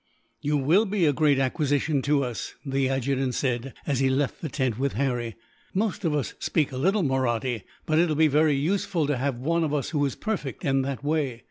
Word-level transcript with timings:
"You 0.41 0.57
will 0.57 0.87
be 0.87 1.05
a 1.05 1.13
great 1.13 1.37
acquisition 1.37 2.01
to 2.09 2.23
us," 2.23 2.55
the 2.65 2.89
adjutant 2.89 3.35
said, 3.35 3.75
as 3.85 3.99
he 3.99 4.09
left 4.09 4.41
the 4.41 4.49
tent 4.49 4.79
with 4.79 4.93
Harry. 4.93 5.35
"Most 5.75 6.03
of 6.03 6.15
us 6.15 6.33
speak 6.39 6.71
a 6.71 6.77
little 6.77 7.03
Mahratti; 7.03 7.65
but 7.85 7.99
it 7.99 8.07
will 8.09 8.15
be 8.15 8.25
very 8.27 8.55
useful 8.55 9.05
to 9.05 9.17
have 9.17 9.37
one 9.37 9.63
of 9.63 9.75
us 9.75 9.91
who 9.91 10.03
is 10.03 10.15
perfect, 10.15 10.65
in 10.65 10.81
that 10.81 11.03
way. 11.03 11.39